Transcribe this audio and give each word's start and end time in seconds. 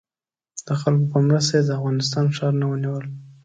د 0.65 0.67
خلکو 0.81 1.05
په 1.11 1.17
مرسته 1.27 1.53
یې 1.57 1.63
د 1.65 1.69
افغانستان 1.77 2.25
ښارونه 2.35 2.65
ونیول. 2.67 3.05